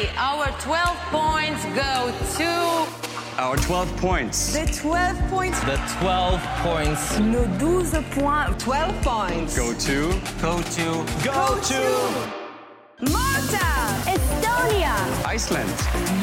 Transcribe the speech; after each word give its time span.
Finally, 0.00 0.16
our 0.16 0.50
12 0.60 0.96
points 1.10 1.64
go 1.66 2.12
to 2.36 3.40
Our 3.40 3.56
12 3.56 3.96
points. 3.98 4.52
The 4.52 4.66
12 4.80 5.30
points. 5.30 5.60
The 5.60 5.80
12 6.00 6.40
points 6.62 7.18
Nos 7.18 7.90
12 7.90 8.10
points. 8.12 8.64
12 8.64 9.02
points. 9.02 9.56
Go 9.56 9.74
to. 9.74 10.20
go 10.40 10.62
to 10.62 11.04
Go 11.24 11.60
to. 11.70 13.10
Malta. 13.10 13.66
Estonia, 14.06 14.96
Iceland. 15.26 15.70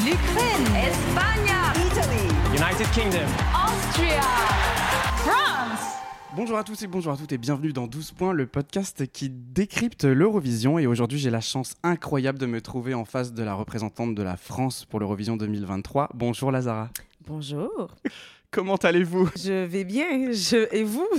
L'Ukraine. 0.04 0.66
España, 0.90 1.72
Italy. 1.86 2.26
United 2.54 2.86
Kingdom. 2.92 3.28
Austria, 3.54 4.22
France. 4.22 4.77
Bonjour 6.36 6.58
à 6.58 6.64
tous 6.64 6.82
et 6.82 6.86
bonjour 6.86 7.12
à 7.12 7.16
toutes 7.16 7.32
et 7.32 7.38
bienvenue 7.38 7.72
dans 7.72 7.86
12 7.86 8.12
points, 8.12 8.32
le 8.32 8.46
podcast 8.46 9.10
qui 9.10 9.30
décrypte 9.30 10.04
l'Eurovision. 10.04 10.78
Et 10.78 10.86
aujourd'hui, 10.86 11.18
j'ai 11.18 11.30
la 11.30 11.40
chance 11.40 11.74
incroyable 11.82 12.38
de 12.38 12.44
me 12.44 12.60
trouver 12.60 12.92
en 12.92 13.06
face 13.06 13.32
de 13.32 13.42
la 13.42 13.54
représentante 13.54 14.14
de 14.14 14.22
la 14.22 14.36
France 14.36 14.84
pour 14.84 15.00
l'Eurovision 15.00 15.38
2023. 15.38 16.10
Bonjour 16.14 16.52
Lazara. 16.52 16.90
Bonjour. 17.26 17.88
Comment 18.50 18.76
allez-vous? 18.76 19.28
Je 19.36 19.66
vais 19.66 19.84
bien. 19.84 20.32
Je... 20.32 20.74
Et 20.74 20.82
vous? 20.82 21.06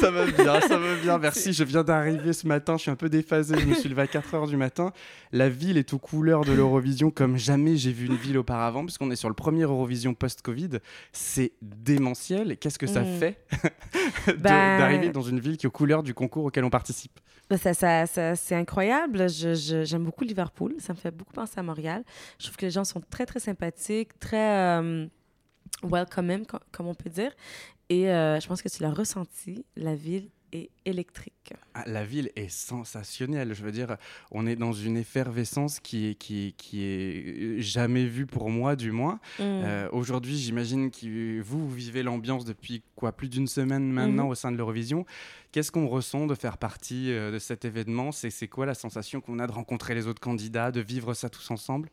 Ça 0.00 0.10
va 0.12 0.26
bien, 0.26 0.60
ça 0.60 0.78
va 0.78 0.94
bien. 1.02 1.18
Merci. 1.18 1.52
Je 1.52 1.64
viens 1.64 1.82
d'arriver 1.82 2.32
ce 2.32 2.46
matin. 2.46 2.76
Je 2.76 2.82
suis 2.82 2.90
un 2.92 2.96
peu 2.96 3.08
déphasé. 3.08 3.58
Je 3.58 3.66
me 3.66 3.74
suis 3.74 3.88
levé 3.88 4.02
à 4.02 4.06
4 4.06 4.34
heures 4.34 4.46
du 4.46 4.56
matin. 4.56 4.92
La 5.32 5.48
ville 5.48 5.76
est 5.76 5.92
aux 5.92 5.98
couleurs 5.98 6.44
de 6.44 6.52
l'Eurovision 6.52 7.10
comme 7.10 7.36
jamais 7.36 7.76
j'ai 7.76 7.90
vu 7.92 8.06
une 8.06 8.14
ville 8.14 8.38
auparavant, 8.38 8.84
puisqu'on 8.84 9.10
est 9.10 9.16
sur 9.16 9.28
le 9.28 9.34
premier 9.34 9.62
Eurovision 9.62 10.14
post-Covid. 10.14 10.78
C'est 11.12 11.52
démentiel. 11.60 12.56
Qu'est-ce 12.58 12.78
que 12.78 12.86
ça 12.86 13.02
Mm. 13.02 13.18
fait 13.18 13.44
Ben- 14.38 14.78
d'arriver 14.78 15.08
dans 15.08 15.22
une 15.22 15.40
ville 15.40 15.56
qui 15.56 15.66
est 15.66 15.68
aux 15.68 15.72
couleurs 15.72 16.04
du 16.04 16.14
concours 16.14 16.44
auquel 16.44 16.64
on 16.64 16.70
participe? 16.70 17.18
Ça, 17.50 17.74
ça, 17.74 18.06
ça- 18.06 18.36
C'est 18.36 18.54
incroyable. 18.54 19.26
J'aime 19.28 20.04
beaucoup 20.04 20.22
Liverpool. 20.24 20.74
Ça 20.78 20.92
me 20.92 20.98
fait 20.98 21.10
beaucoup 21.10 21.32
penser 21.32 21.54
à 21.58 21.62
Montréal. 21.64 22.04
Je 22.38 22.44
trouve 22.46 22.56
que 22.56 22.66
les 22.66 22.70
gens 22.70 22.84
sont 22.84 23.02
très, 23.10 23.26
très 23.26 23.40
sympathiques, 23.40 24.16
très 24.20 24.78
euh, 24.80 25.06
welcoming, 25.82 26.46
co- 26.46 26.58
comme 26.70 26.86
on 26.86 26.94
peut 26.94 27.10
dire. 27.10 27.32
Et 27.88 28.08
euh, 28.10 28.40
je 28.40 28.46
pense 28.46 28.62
que 28.62 28.68
tu 28.68 28.82
l'as 28.82 28.92
ressenti. 28.92 29.64
La 29.76 29.94
ville 29.94 30.30
est 30.52 30.70
électrique. 30.84 31.54
Ah, 31.74 31.84
la 31.86 32.04
ville 32.04 32.30
est 32.36 32.48
sensationnelle. 32.50 33.54
Je 33.54 33.62
veux 33.62 33.72
dire, 33.72 33.96
on 34.30 34.46
est 34.46 34.56
dans 34.56 34.72
une 34.72 34.96
effervescence 34.98 35.80
qui 35.80 36.08
est, 36.08 36.14
qui 36.14 36.48
est, 36.48 36.52
qui 36.52 36.82
est 36.84 37.60
jamais 37.60 38.04
vue 38.04 38.26
pour 38.26 38.50
moi, 38.50 38.76
du 38.76 38.92
moins. 38.92 39.14
Mm. 39.38 39.42
Euh, 39.42 39.88
Aujourd'hui, 39.92 40.36
j'imagine 40.36 40.90
que 40.90 41.40
vous, 41.40 41.66
vous 41.66 41.74
vivez 41.74 42.02
l'ambiance 42.02 42.44
depuis 42.44 42.82
quoi, 42.96 43.12
plus 43.12 43.28
d'une 43.30 43.46
semaine 43.46 43.90
maintenant 43.90 44.24
Mhm. 44.24 44.30
au 44.30 44.34
sein 44.34 44.52
de 44.52 44.56
l'Eurovision. 44.58 45.06
Qu'est-ce 45.52 45.72
qu'on 45.72 45.88
ressent 45.88 46.26
de 46.26 46.34
faire 46.34 46.58
partie 46.58 47.10
euh, 47.12 47.30
de 47.32 47.38
cet 47.38 47.64
événement? 47.64 48.12
C'est 48.12 48.30
c'est 48.30 48.48
quoi 48.48 48.66
la 48.66 48.74
sensation 48.74 49.20
qu'on 49.22 49.38
a 49.38 49.46
de 49.46 49.52
rencontrer 49.52 49.94
les 49.94 50.06
autres 50.06 50.20
candidats, 50.20 50.70
de 50.70 50.80
vivre 50.80 51.14
ça 51.14 51.28
tous 51.30 51.50
ensemble? 51.50 51.88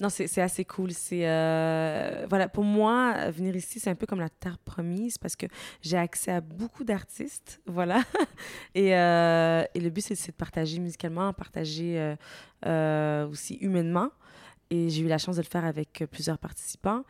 Non, 0.00 0.08
c'est 0.10 0.40
assez 0.40 0.64
cool. 0.64 0.92
C'est 0.92 1.28
euh, 1.28 2.24
voilà, 2.28 2.48
pour 2.48 2.62
moi, 2.62 3.30
venir 3.30 3.56
ici, 3.56 3.80
c'est 3.80 3.90
un 3.90 3.96
peu 3.96 4.06
comme 4.06 4.20
la 4.20 4.28
terre 4.28 4.58
promise 4.58 5.18
parce 5.18 5.34
que 5.34 5.46
j'ai 5.82 5.96
accès 5.96 6.30
à 6.30 6.40
beaucoup 6.40 6.84
d'artistes, 6.84 7.60
voilà. 7.66 8.04
et, 8.74 8.96
euh, 8.96 9.64
et 9.74 9.80
le 9.80 9.90
but, 9.90 10.02
c'est 10.02 10.30
de 10.30 10.36
partager 10.36 10.78
musicalement, 10.78 11.32
partager 11.32 12.14
euh, 12.64 13.26
aussi 13.28 13.54
humainement. 13.56 14.10
Et 14.70 14.88
j'ai 14.88 15.02
eu 15.02 15.08
la 15.08 15.18
chance 15.18 15.36
de 15.36 15.42
le 15.42 15.48
faire 15.48 15.64
avec 15.64 16.04
plusieurs 16.10 16.38
participants. 16.38 17.02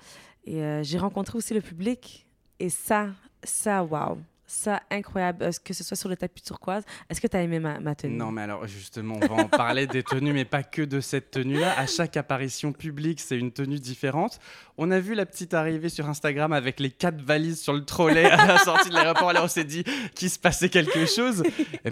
Et 0.45 0.63
j'ai 0.83 0.99
rencontré 0.99 1.37
aussi 1.37 1.53
le 1.53 1.61
public. 1.61 2.27
Et 2.61 2.71
ça, 2.71 3.09
ça, 3.43 3.83
wow, 3.83 4.19
ça 4.49 4.83
incroyable. 4.91 5.45
Est-ce 5.45 5.61
que 5.61 5.75
ce 5.75 5.85
soit 5.85 5.97
sur 5.97 6.09
le 6.09 6.17
tapis 6.17 6.43
turquoise, 6.43 6.83
est-ce 7.09 7.21
que 7.21 7.27
tu 7.27 7.37
as 7.37 7.43
aimé 7.43 7.61
ma, 7.61 7.79
ma 7.79 7.95
tenue? 7.95 8.17
Non, 8.17 8.33
mais 8.33 8.43
alors 8.43 8.67
justement, 8.67 9.21
on 9.23 9.27
va 9.27 9.43
en 9.45 9.49
parler 9.49 9.87
des 9.87 10.03
tenues, 10.03 10.33
mais 10.33 10.47
pas 10.47 10.63
que 10.63 10.83
de 10.83 11.01
cette 11.01 11.31
tenue-là. 11.31 11.79
À 11.79 11.87
chaque 11.87 12.17
apparition 12.17 12.73
publique, 12.73 13.21
c'est 13.21 13.39
une 13.39 13.53
tenue 13.53 13.79
différente. 13.79 14.41
On 14.81 14.93
a 14.93 15.01
vu 15.01 15.15
la 15.15 15.27
petite 15.27 15.55
arrivée 15.55 15.89
sur 15.89 16.09
Instagram 16.09 16.53
avec 16.53 16.79
les 16.79 16.91
quatre 16.91 17.21
valises 17.21 17.61
sur 17.61 17.73
le 17.73 17.85
trolley 17.85 18.25
à 18.25 18.47
la 18.47 18.59
sortie 18.59 18.89
de 18.91 18.95
l'aéroport. 18.95 19.33
Là, 19.33 19.43
on 19.43 19.49
s'est 19.49 19.65
dit 19.65 19.83
qu'il 20.15 20.31
se 20.31 20.39
passait 20.39 20.69
quelque 20.69 21.05
chose. 21.05 21.43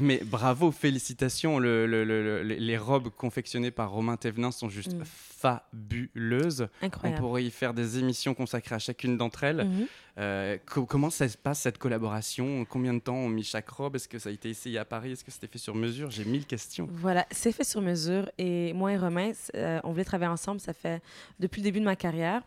Mais 0.01 0.21
bravo, 0.25 0.71
félicitations. 0.71 1.59
Le- 1.59 1.85
le- 1.87 2.05
le- 2.05 2.43
le- 2.45 2.55
les 2.55 2.79
robes 2.79 3.09
confectionnées 3.11 3.73
par 3.73 3.91
Romain 3.91 4.17
Thévenin 4.17 4.53
sont 4.53 4.69
juste 4.69 4.95
Mm. 4.95 5.03
fabuleuses. 5.05 6.69
On 6.83 6.87
Incroyable. 6.87 7.21
pourrait 7.21 7.45
y 7.45 7.51
faire 7.51 7.75
des 7.75 7.99
émissions 7.99 8.35
consacrées 8.35 8.77
à 8.77 8.79
chacune 8.79 9.17
d'entre 9.17 9.45
elles. 9.45 9.65
Mhm. 9.65 9.87
Euh, 10.19 10.57
co- 10.65 10.87
comment 10.87 11.11
ça 11.11 11.29
se 11.29 11.37
passe 11.37 11.61
cette 11.61 11.79
collaboration? 11.79 12.65
Combien 12.71 12.95
de 12.95 13.01
temps 13.01 13.17
ont 13.17 13.29
mis 13.29 13.43
chaque 13.43 13.69
robe? 13.69 13.97
Est-ce 13.97 14.09
que 14.09 14.19
ça 14.19 14.29
a 14.31 14.33
été 14.33 14.49
essayé 14.49 14.79
à 14.79 14.85
Paris? 14.85 15.13
Est-ce 15.13 15.25
que 15.25 15.31
c'était 15.31 15.47
fait 15.49 15.59
sur 15.59 15.75
mesure? 15.75 16.11
J'ai 16.11 16.25
mille 16.25 16.47
questions. 16.47 16.89
Voilà, 16.91 17.27
c'est 17.31 17.53
fait 17.53 17.65
sur 17.65 17.83
mesure. 17.83 18.31
Et 18.39 18.73
moi 18.73 18.93
et 18.93 18.97
Romain, 18.97 19.33
euh, 19.57 19.81
on 19.85 19.91
voulait 19.91 20.05
travailler 20.05 20.31
ensemble, 20.31 20.61
ça 20.61 20.73
fait 20.73 21.03
depuis 21.41 21.61
le 21.61 21.65
début 21.65 21.81
de 21.81 21.85
ma 21.85 21.97
carrière. 21.97 22.43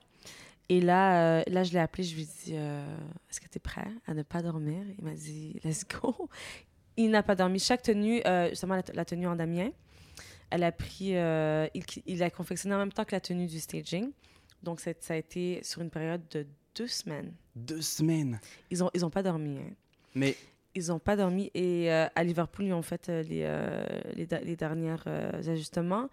Et 0.70 0.82
là, 0.82 1.40
euh, 1.40 1.44
là 1.48 1.64
je 1.64 1.74
l'ai 1.74 1.80
appelé, 1.80 2.04
je 2.04 2.16
lui 2.16 2.22
ai 2.24 2.26
dit 2.26 2.52
euh, 2.54 2.98
Est-ce 3.30 3.42
que 3.42 3.48
tu 3.48 3.58
es 3.58 3.60
prêt 3.60 3.88
à 4.06 4.14
ne 4.14 4.22
pas 4.24 4.42
dormir? 4.42 4.84
Il 4.98 5.04
m'a 5.04 5.14
dit 5.16 5.60
Let's 5.64 5.84
go. 5.88 6.30
Il 6.98 7.10
n'a 7.12 7.24
pas 7.24 7.36
dormi. 7.36 7.60
Chaque 7.60 7.82
tenue, 7.82 8.22
euh, 8.28 8.50
justement 8.50 8.76
la, 8.76 8.84
la 8.94 9.06
tenue 9.06 9.26
en 9.28 9.36
Damien, 9.36 9.72
elle 10.50 10.64
a 10.64 10.72
pris. 10.72 11.16
euh, 11.16 11.68
il, 11.74 11.84
il 12.06 12.22
a 12.24 12.30
confectionné 12.30 12.76
en 12.76 12.80
même 12.80 12.92
temps 12.92 13.06
que 13.06 13.14
la 13.16 13.22
tenue 13.22 13.48
du 13.48 13.60
staging. 13.60 14.12
Donc, 14.62 14.82
ça 14.82 14.92
a 15.10 15.16
été 15.16 15.62
sur 15.64 15.82
une 15.82 15.90
période 15.90 16.22
de 16.32 16.46
deux 16.76 16.88
semaines. 16.88 17.32
Deux 17.56 17.82
semaines. 17.82 18.40
Ils 18.70 18.80
n'ont 18.80 18.90
ils 18.94 19.06
ont 19.06 19.10
pas 19.10 19.24
dormi. 19.24 19.58
hein. 19.58 19.72
Mais 20.14 20.36
Ils 20.80 20.88
n'ont 20.90 21.00
pas 21.00 21.16
dormi 21.16 21.52
et 21.54 21.92
euh, 21.92 22.08
à 22.16 22.24
Liverpool, 22.24 22.66
ils 22.66 22.74
ont 22.74 22.82
fait 22.82 23.10
euh, 23.10 23.22
les, 23.24 23.42
euh, 23.44 23.84
les, 24.16 24.28
les 24.44 24.56
derniers 24.56 24.96
ajustements. 25.48 26.10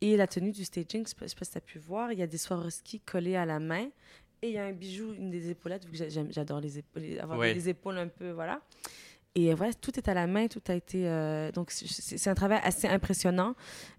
Et 0.00 0.16
la 0.16 0.26
tenue 0.26 0.52
du 0.52 0.64
staging, 0.64 1.04
je 1.06 1.22
ne 1.24 1.28
sais 1.28 1.34
pas 1.36 1.44
si 1.44 1.52
tu 1.52 1.58
as 1.58 1.60
pu 1.60 1.78
voir, 1.78 2.12
il 2.12 2.18
y 2.18 2.22
a 2.22 2.26
des 2.26 2.36
Swarovski 2.38 3.00
collés 3.00 3.36
à 3.36 3.46
la 3.46 3.58
main 3.58 3.88
et 4.42 4.48
il 4.48 4.52
y 4.52 4.58
a 4.58 4.64
un 4.66 4.72
bijou, 4.72 5.14
une 5.14 5.30
des 5.30 5.50
épaulettes, 5.50 5.86
vu 5.86 5.92
que 5.98 6.04
j'adore 6.30 6.60
les 6.60 6.78
épaules, 6.78 7.02
avoir 7.20 7.38
Ouais. 7.38 7.54
des 7.54 7.68
épaules 7.70 7.96
un 7.98 8.08
peu, 8.08 8.30
voilà. 8.32 8.60
Et 9.36 9.52
voilà, 9.54 9.72
tout 9.74 9.90
est 9.98 10.08
à 10.08 10.14
la 10.14 10.28
main, 10.28 10.46
tout 10.46 10.60
a 10.68 10.74
été... 10.74 11.08
euh, 11.08 11.50
donc, 11.50 11.72
c'est- 11.72 12.28
un 12.30 12.34
travail 12.36 12.60
assez 12.62 12.86
impressionnant. 12.86 13.56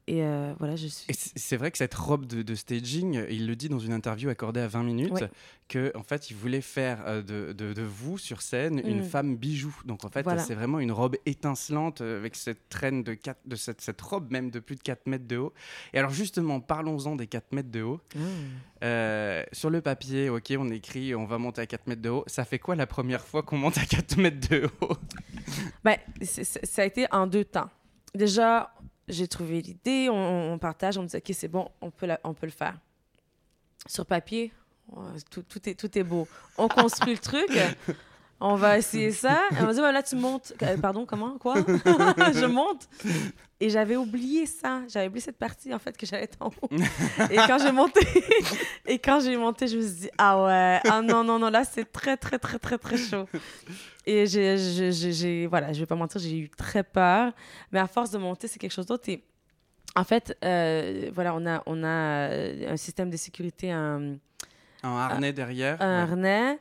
Et 0.07 0.23
euh, 0.23 0.53
voilà, 0.59 0.77
je 0.77 0.87
suis... 0.87 1.05
c'est 1.35 1.57
vrai 1.57 1.71
que 1.71 1.77
cette 1.77 1.93
robe 1.95 2.25
de, 2.25 2.41
de 2.41 2.55
staging, 2.55 3.25
il 3.29 3.45
le 3.47 3.55
dit 3.57 3.67
dans 3.67 3.79
une 3.79 3.91
interview 3.91 4.29
accordée 4.29 4.61
à 4.61 4.67
20 4.67 4.83
minutes, 4.83 5.11
Ouais. 5.11 5.29
Que 5.67 5.91
en 5.95 6.03
fait, 6.03 6.29
il 6.29 6.35
voulait 6.35 6.61
faire 6.61 7.03
euh, 7.07 7.21
de, 7.23 7.51
de- 7.53 7.73
de 7.73 7.81
vous 7.81 8.17
sur 8.19 8.41
scène 8.43 8.79
une 8.85 8.99
Mm. 8.99 9.03
femme 9.03 9.35
bijou. 9.35 9.75
Donc 9.85 10.05
en 10.05 10.09
fait, 10.09 10.21
Voilà. 10.21 10.41
c'est 10.43 10.53
vraiment 10.53 10.79
une 10.79 10.91
robe 10.91 11.15
étincelante 11.25 12.01
euh, 12.01 12.19
avec 12.19 12.35
cette 12.35 12.69
traîne 12.69 13.01
de, 13.03 13.15
quatre- 13.15 13.41
de 13.47 13.55
cette, 13.55 13.81
cette 13.81 13.99
robe 14.01 14.31
même 14.31 14.51
de 14.51 14.59
plus 14.59 14.75
de 14.75 14.81
4 14.81 15.07
mètres 15.07 15.27
de 15.27 15.37
haut. 15.37 15.53
Et 15.93 15.97
alors 15.99 16.11
justement, 16.11 16.59
parlons-en 16.59 17.15
des 17.15 17.25
4 17.27 17.51
mètres 17.53 17.71
de 17.71 17.81
haut. 17.81 17.99
Ah. 18.15 18.19
Euh, 18.83 19.43
sur 19.53 19.69
le 19.71 19.81
papier, 19.81 20.29
ok, 20.29 20.53
on 20.59 20.69
écrit 20.69 21.15
on 21.15 21.25
va 21.25 21.37
monter 21.39 21.61
à 21.61 21.65
4 21.65 21.87
mètres 21.87 22.01
de 22.03 22.09
haut. 22.09 22.23
Ça 22.27 22.45
fait 22.45 22.59
quoi 22.59 22.75
la 22.75 22.85
première 22.85 23.25
fois 23.25 23.41
qu'on 23.41 23.57
monte 23.57 23.77
à 23.79 23.85
4 23.85 24.17
mètres 24.17 24.47
de 24.49 24.69
haut? 24.81 24.97
Ben, 25.83 25.97
ça 26.21 26.81
a 26.81 26.85
été 26.85 27.05
en 27.11 27.27
deux 27.27 27.45
temps. 27.45 27.69
Déjà, 28.13 28.73
j'ai 29.07 29.27
trouvé 29.27 29.61
l'idée, 29.61 30.09
on, 30.11 30.53
on 30.53 30.57
partage, 30.57 30.97
on 30.97 31.03
me 31.03 31.07
dit, 31.07 31.17
OK, 31.17 31.31
c'est 31.33 31.47
bon, 31.47 31.69
on 31.81 31.91
peut, 31.91 32.05
la- 32.07 32.19
on 32.23 32.33
peut 32.33 32.47
le 32.47 32.51
faire. 32.51 32.79
Sur 33.87 34.05
papier, 34.05 34.51
tout, 35.29 35.44
tout 35.44 35.69
est, 35.69 35.75
tout 35.75 35.97
est 35.97 36.03
beau. 36.03 36.28
On 36.57 36.68
construit 36.68 37.13
le 37.13 37.19
truc, 37.19 37.50
on 38.40 38.56
va 38.56 38.78
essayer 38.78 39.12
ça. 39.12 39.40
Et 39.51 39.62
on 39.62 39.66
va 39.66 39.73
dire, 39.73 39.81
voilà, 39.81 40.03
tu 40.03 40.16
montes. 40.16 40.53
Euh, 40.62 40.78
Pardon, 40.78 41.06
comment? 41.06 41.38
Quoi? 41.38 41.56
je 41.57 42.46
monte. 42.46 42.88
Et 43.62 43.69
j'avais 43.69 43.95
oublié 43.95 44.45
ça. 44.45 44.81
J'avais 44.90 45.07
oublié 45.07 45.22
cette 45.22 45.38
partie, 45.38 45.74
en 45.74 45.79
fait, 45.79 45.95
que 45.95 46.06
j'allais 46.06 46.24
être 46.24 46.38
en 46.41 46.47
haut. 46.47 46.69
Et 47.31 47.38
quand 47.47 47.57
j'ai 47.59 47.72
monté, 47.72 48.01
et 48.85 49.00
quand 49.00 49.22
j'ai 49.22 49.38
monté, 49.38 49.68
je 49.68 49.78
me 49.78 49.81
suis 49.81 49.91
dit, 50.01 50.09
ah 50.18 50.44
ouais, 50.44 50.79
ah 50.90 51.01
non, 51.01 51.24
non, 51.24 51.40
non, 51.40 51.50
là, 51.50 51.63
c'est 51.63 51.90
très, 51.91 52.18
très, 52.18 52.38
très, 52.38 52.59
très, 52.59 52.78
très 52.78 52.97
chaud. 52.97 53.25
Et 54.06 54.28
j'ai- 54.28 54.91
j'ai- 54.91 55.47
voilà, 55.47 55.72
je 55.74 55.79
vais 55.79 55.85
pas 55.85 55.95
mentir, 55.95 56.19
j'ai 56.22 56.38
eu 56.38 56.50
très 56.50 56.84
peur. 56.84 57.31
Mais 57.72 57.79
à 57.79 57.88
force 57.88 58.12
de 58.12 58.18
monter, 58.18 58.47
c'est 58.47 58.59
quelque 58.59 58.74
chose 58.74 58.85
d'autre. 58.85 59.07
Et 59.09 59.24
en 59.95 60.03
fait, 60.03 60.38
euh, 60.44 61.09
voilà, 61.13 61.34
on 61.34 61.45
a, 61.48 61.63
on 61.65 61.81
a 61.83 61.88
euh, 62.30 62.74
un 62.74 62.77
système 62.77 63.09
de 63.09 63.15
sécurité, 63.18 63.71
un, 63.71 64.18
Un 64.85 64.97
harnais 64.97 65.33
derrière. 65.33 65.81
un 65.81 65.85
ouais. 65.97 66.01
harnais. 66.11 66.59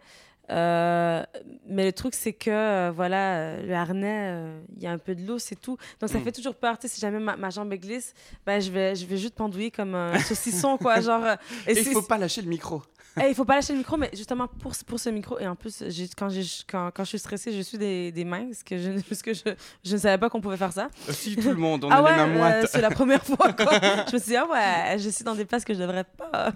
Euh, 0.51 1.23
mais 1.67 1.87
le 1.87 1.93
truc, 1.93 2.15
c'est 2.15 2.35
que, 2.35 2.51
euh, 2.51 2.93
voilà, 2.95 3.57
le 3.63 3.73
harnais, 3.75 4.29
euh, 4.31 4.61
il 4.77 4.83
y 4.83 4.87
a 4.87 4.91
un 4.91 4.99
peu 4.99 5.15
de 5.15 5.27
l'eau, 5.27 5.39
c'est 5.39 5.57
tout. 5.59 5.79
Donc, 6.01 6.11
ça 6.11 6.19
Mm. 6.19 6.23
fait 6.25 6.33
toujours 6.33 6.55
peur. 6.55 6.77
Si 6.85 7.01
jamais 7.01 7.19
ma, 7.19 7.35
ma 7.37 7.49
jambe 7.49 7.73
glisse, 7.75 8.13
ben, 8.45 8.61
je 8.61 8.71
vais, 8.71 8.95
je 8.95 9.07
vais 9.07 9.17
juste 9.17 9.35
pendouiller 9.35 9.71
comme 9.71 9.95
un 9.95 10.19
saucisson, 10.19 10.77
quoi. 10.77 11.01
Genre, 11.01 11.25
et 11.67 11.73
il 11.79 11.85
faut 11.87 12.03
pas 12.03 12.19
lâcher 12.19 12.43
le 12.43 12.49
micro. 12.49 12.83
Eh, 13.23 13.29
il 13.29 13.35
faut 13.35 13.45
pas 13.45 13.55
lâcher 13.55 13.73
le 13.73 13.79
micro, 13.79 13.97
mais 13.97 14.11
justement 14.13 14.49
pour, 14.49 14.75
ce- 14.75 14.85
pour 14.85 14.99
ce 14.99 15.09
micro, 15.09 15.39
et 15.39 15.47
en 15.47 15.55
plus, 15.55 15.83
quand, 16.19 16.29
quand, 16.69 16.91
quand 16.93 17.05
je 17.05 17.09
suis 17.11 17.19
stressée, 17.21 17.53
je 17.53 17.61
suis 17.63 17.79
des, 17.79 18.11
des 18.11 18.25
mains, 18.25 18.45
parce 18.47 18.65
que, 18.65 18.77
je, 18.77 18.91
parce 19.09 19.23
que 19.23 19.33
je, 19.33 19.41
je 19.85 19.93
ne 19.93 19.99
savais 19.99 20.19
pas 20.19 20.29
qu'on 20.29 20.41
pouvait 20.41 20.57
faire 20.57 20.73
ça. 20.73 20.89
Si 21.11 21.37
tout 21.37 21.51
le 21.51 21.55
monde, 21.55 21.85
on 21.85 21.91
ah 21.91 21.99
a 21.99 22.03
ouais, 22.03 22.11
les 22.11 22.17
mains 22.17 22.27
moites. 22.27 22.67
c'est 22.71 22.81
la 22.83 22.91
première 22.91 23.25
fois. 23.25 23.53
Quoi. 23.53 23.71
je 24.09 24.15
me 24.15 24.19
suis 24.19 24.31
dit, 24.33 24.37
ah 24.37 24.47
ouais, 24.51 24.99
je 24.99 25.09
suis 25.11 25.25
dans 25.25 25.37
des 25.37 25.45
places 25.47 25.65
que 25.65 25.73
je 25.73 25.79
devrais 25.79 26.03
pas. 26.05 26.53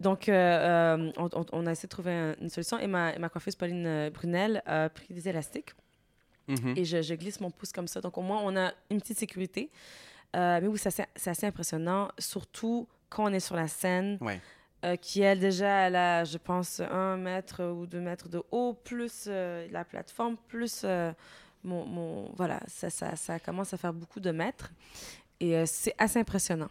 Donc, 0.00 0.28
euh, 0.28 0.32
euh, 0.32 1.12
on, 1.52 1.66
a 1.66 1.72
essayé 1.72 1.86
de 1.86 1.90
trouver 1.90 2.12
un- 2.12 2.34
une 2.40 2.50
solution, 2.50 2.78
et 2.78 2.86
ma, 2.86 3.12
coiffeuse 3.28 3.56
Pauline 3.56 3.86
euh, 3.86 4.10
Brunel 4.10 4.62
a 4.66 4.88
pris 4.88 5.12
des 5.12 5.28
élastiques 5.28 5.70
Mhm. 6.46 6.74
et 6.76 6.84
je, 6.84 7.02
je 7.02 7.14
glisse 7.14 7.40
mon 7.40 7.50
pouce 7.50 7.72
comme 7.72 7.88
ça. 7.88 8.00
Donc, 8.00 8.16
au 8.16 8.22
moins, 8.22 8.40
on 8.44 8.56
a 8.56 8.72
une 8.90 9.00
petite 9.00 9.18
sécurité. 9.18 9.70
Euh, 10.36 10.60
mais 10.62 10.66
oui, 10.68 10.78
c'est 10.78 11.06
assez, 11.26 11.46
impressionnant, 11.46 12.08
surtout 12.18 12.86
quand 13.10 13.24
on 13.24 13.32
est 13.32 13.40
sur 13.40 13.56
la 13.56 13.66
scène, 13.68 14.18
Ouais. 14.20 14.40
euh, 14.84 14.96
qui, 14.96 15.20
elle, 15.22 15.40
déjà, 15.40 15.86
elle 15.86 15.96
a, 15.96 16.24
je 16.24 16.38
pense, 16.38 16.80
un 16.80 17.16
mètre 17.16 17.64
ou 17.64 17.86
deux 17.86 18.00
mètres 18.00 18.28
de 18.28 18.42
haut, 18.52 18.74
plus 18.74 19.24
euh, 19.26 19.66
la 19.72 19.84
plateforme, 19.84 20.36
plus 20.48 20.82
euh, 20.84 21.12
mon, 21.64 21.84
mon- 21.86 22.30
Voilà, 22.36 22.60
ça, 22.66 22.88
ça, 22.88 23.16
ça 23.16 23.40
commence 23.40 23.74
à 23.74 23.76
faire 23.78 23.92
beaucoup 23.92 24.20
de 24.20 24.30
mètres. 24.30 24.70
Et 25.40 25.66
c'est 25.66 25.94
assez 25.98 26.18
impressionnant. 26.20 26.68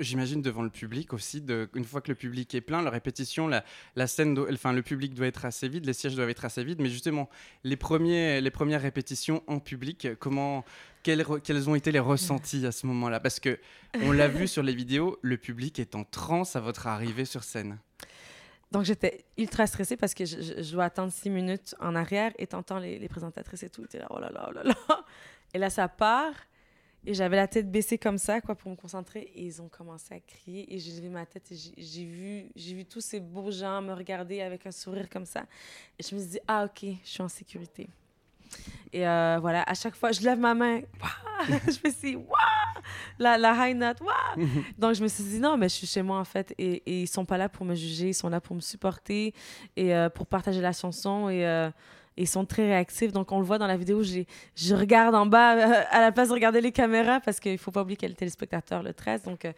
J'imagine 0.00 0.40
devant 0.40 0.62
le 0.62 0.70
public 0.70 1.12
aussi, 1.12 1.44
une 1.74 1.84
fois 1.84 2.00
que 2.00 2.10
le 2.10 2.14
public 2.14 2.54
est 2.54 2.62
plein, 2.62 2.80
la 2.80 2.90
répétition, 2.90 3.48
la, 3.48 4.06
scène, 4.06 4.38
enfin 4.50 4.72
le 4.72 4.82
public 4.82 5.12
doit 5.12 5.26
être 5.26 5.44
assez 5.44 5.68
vide, 5.68 5.84
les 5.84 5.92
sièges 5.92 6.14
doivent 6.14 6.30
être 6.30 6.46
assez 6.46 6.64
vides, 6.64 6.80
mais 6.80 6.88
justement, 6.88 7.28
les, 7.64 7.76
premières 7.76 8.80
répétitions 8.80 9.42
en 9.46 9.58
public, 9.58 10.08
comment, 10.18 10.64
quels, 11.02 11.68
ont 11.68 11.74
été 11.74 11.92
les 11.92 11.98
ressentis 11.98 12.64
à 12.64 12.72
ce 12.72 12.86
moment-là? 12.86 13.20
Parce 13.20 13.40
que 13.40 13.58
on 14.02 14.12
l'a 14.12 14.28
vu 14.28 14.48
sur 14.48 14.62
les 14.62 14.74
vidéos, 14.74 15.18
le 15.20 15.36
public 15.36 15.78
est 15.78 15.94
en 15.94 16.04
transe 16.04 16.56
à 16.56 16.60
votre 16.60 16.86
arrivée 16.86 17.26
sur 17.26 17.44
scène. 17.44 17.78
Donc, 18.70 18.84
j'étais 18.84 19.24
ultra 19.38 19.66
stressée 19.66 19.96
parce 19.96 20.14
que 20.14 20.26
je, 20.26 20.72
dois 20.72 20.84
attendre 20.84 21.12
six 21.12 21.30
minutes 21.30 21.74
en 21.80 21.94
arrière 21.94 22.32
et 22.38 22.46
t'entends 22.46 22.78
les, 22.78 23.08
présentatrices 23.08 23.62
et 23.62 23.70
tout. 23.70 23.84
Là, 23.94 24.06
oh 24.10 24.18
là 24.18 24.30
là, 24.30 24.46
oh 24.48 24.52
là 24.52 24.62
là. 24.62 24.74
Et 25.54 25.58
là, 25.58 25.70
ça 25.70 25.88
part. 25.88 26.34
Et 27.06 27.14
j'avais 27.14 27.36
la 27.36 27.46
tête 27.48 27.70
baissée 27.70 27.96
comme 27.96 28.18
ça, 28.18 28.40
quoi, 28.40 28.54
pour 28.54 28.70
me 28.70 28.76
concentrer. 28.76 29.30
Et 29.34 29.44
ils 29.44 29.62
ont 29.62 29.68
commencé 29.68 30.14
à 30.14 30.20
crier. 30.20 30.74
Et 30.74 30.78
j'ai 30.78 30.92
levé 30.96 31.08
ma 31.08 31.24
tête 31.24 31.50
et 31.52 31.56
j'ai- 31.56 32.04
vu, 32.04 32.50
j'ai 32.54 32.74
vu 32.74 32.84
tous 32.84 33.00
ces 33.00 33.20
beaux 33.20 33.50
gens 33.50 33.80
me 33.80 33.92
regarder 33.94 34.40
avec 34.42 34.66
un 34.66 34.72
sourire 34.72 35.08
comme 35.08 35.24
ça. 35.24 35.44
Et 35.98 36.02
je 36.02 36.14
me 36.14 36.20
suis 36.20 36.30
dit, 36.32 36.40
ah, 36.46 36.64
OK, 36.64 36.84
je 37.04 37.08
suis 37.08 37.22
en 37.22 37.28
sécurité. 37.28 37.88
Et 38.92 39.06
euh, 39.06 39.38
voilà, 39.40 39.62
à 39.62 39.74
chaque 39.74 39.94
fois, 39.94 40.10
je 40.12 40.22
lève 40.22 40.38
ma 40.38 40.54
main. 40.54 40.80
Je 41.66 41.72
fais 41.72 41.90
si, 41.92 42.16
waouh! 42.16 42.82
La, 43.18 43.38
la 43.38 43.68
high 43.68 43.76
note, 43.76 44.00
waouh! 44.00 44.48
Donc, 44.78 44.94
je 44.94 45.02
me 45.02 45.08
suis 45.08 45.22
dit, 45.22 45.38
non, 45.38 45.56
mais 45.56 45.68
je 45.68 45.74
suis 45.74 45.86
chez 45.86 46.02
moi, 46.02 46.18
en 46.18 46.24
fait. 46.24 46.52
Et, 46.58 46.82
et 46.84 47.02
ils 47.02 47.06
sont 47.06 47.24
pas 47.24 47.38
là 47.38 47.48
pour 47.48 47.64
me 47.64 47.74
juger, 47.76 48.08
ils 48.08 48.14
sont 48.14 48.28
là 48.28 48.40
pour 48.40 48.56
me 48.56 48.60
supporter 48.60 49.32
et 49.76 49.94
euh, 49.94 50.08
pour 50.08 50.26
partager 50.26 50.60
la 50.60 50.72
chanson. 50.72 51.28
Et 51.28 51.46
euh, 51.46 51.70
ils 52.22 52.26
sont 52.28 52.44
très 52.44 52.64
réactifs. 52.66 53.12
Donc, 53.12 53.32
on 53.32 53.38
le 53.38 53.44
voit 53.44 53.58
dans 53.58 53.66
la 53.66 53.76
vidéo, 53.76 54.02
j'ai- 54.02 54.26
je 54.56 54.74
regarde 54.74 55.14
en 55.14 55.26
bas 55.26 55.56
euh, 55.56 55.82
à 55.90 56.00
la 56.00 56.12
place 56.12 56.28
de 56.28 56.34
regarder 56.34 56.60
les 56.60 56.72
caméras 56.72 57.20
parce 57.20 57.40
qu'il 57.40 57.58
faut 57.58 57.70
pas 57.70 57.82
oublier 57.82 57.96
qu'il 57.96 58.08
y 58.08 58.10
a 58.10 58.14
le 58.14 58.16
téléspectateur 58.16 58.82
le 58.82 58.92
13. 58.94 59.22
Donc, 59.24 59.44
euh, 59.44 59.52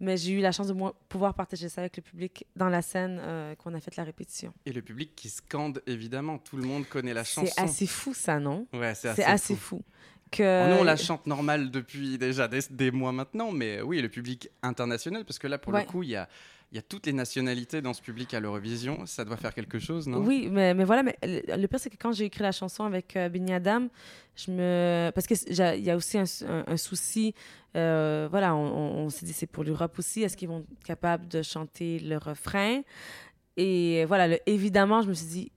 mais 0.00 0.16
j'ai 0.16 0.32
eu 0.32 0.40
la 0.40 0.50
chance 0.52 0.66
de 0.66 0.74
pouvoir 1.08 1.34
partager 1.34 1.68
ça 1.68 1.80
avec 1.80 1.96
le 1.96 2.02
public 2.02 2.46
dans 2.56 2.68
la 2.68 2.82
scène 2.82 3.18
euh, 3.22 3.54
qu'on 3.54 3.74
a 3.74 3.80
fait 3.80 3.96
la 3.96 4.02
répétition. 4.04 4.52
Et 4.66 4.72
le 4.72 4.82
public 4.82 5.12
qui 5.14 5.28
scande, 5.28 5.80
évidemment, 5.86 6.38
tout 6.38 6.56
le 6.56 6.64
monde 6.64 6.86
connaît 6.88 7.14
la 7.14 7.22
chanson. 7.24 7.46
C'est 7.54 7.62
assez 7.62 7.86
fou, 7.86 8.12
ça, 8.12 8.40
non? 8.40 8.66
Ouais, 8.72 8.94
c'est 8.94 9.22
assez, 9.24 9.54
fou. 9.54 9.76
fou. 9.76 9.82
Que... 10.32 10.68
Nous, 10.74 10.80
on 10.80 10.84
la 10.84 10.96
chante 10.96 11.28
normale 11.28 11.70
depuis 11.70 12.18
déjà 12.18 12.48
des, 12.48 12.58
des 12.70 12.90
mois 12.90 13.12
maintenant, 13.12 13.52
mais 13.52 13.80
oui, 13.82 14.02
le 14.02 14.08
public 14.08 14.50
international, 14.64 15.24
parce 15.24 15.38
que 15.38 15.46
là, 15.46 15.58
pour 15.58 15.72
Ouais. 15.72 15.82
le 15.82 15.86
coup, 15.86 16.02
il 16.02 16.08
y 16.10 16.16
a, 16.16 16.28
il 16.74 16.78
y 16.78 16.80
a 16.80 16.82
toutes 16.82 17.06
les 17.06 17.12
nationalités 17.12 17.80
dans 17.82 17.92
ce 17.92 18.02
public 18.02 18.34
à 18.34 18.40
l'Eurovision. 18.40 19.06
Ça 19.06 19.24
doit 19.24 19.36
faire 19.36 19.54
quelque 19.54 19.78
chose, 19.78 20.08
non? 20.08 20.18
Oui, 20.18 20.48
mais, 20.50 20.74
mais 20.74 20.82
voilà, 20.82 21.04
mais 21.04 21.16
le, 21.22 21.66
pire, 21.68 21.78
c'est 21.78 21.88
que 21.88 21.96
quand 21.96 22.10
j'ai 22.10 22.24
écrit 22.24 22.42
la 22.42 22.50
chanson 22.50 22.82
avec 22.82 23.14
euh, 23.14 23.28
Benny 23.28 23.52
Adam, 23.52 23.86
je 24.34 24.50
me... 24.50 25.12
Parce 25.14 25.28
qu'il 25.28 25.38
y 25.54 25.90
a 25.90 25.96
aussi 25.96 26.18
un, 26.18 26.76
souci, 26.76 27.32
euh, 27.76 28.26
voilà, 28.28 28.56
on, 28.56 29.08
s'est 29.08 29.24
dit 29.24 29.32
c'est 29.32 29.46
pour 29.46 29.62
l'Europe 29.62 29.96
aussi, 30.00 30.24
est-ce 30.24 30.36
qu'ils 30.36 30.48
vont 30.48 30.66
être 30.72 30.84
capables 30.84 31.28
de 31.28 31.42
chanter 31.42 32.00
le 32.00 32.18
refrain? 32.18 32.80
Et 33.56 34.04
voilà, 34.06 34.36
évidemment, 34.46 35.00
je 35.02 35.10
me 35.10 35.14
suis 35.14 35.28
dit, 35.28 35.52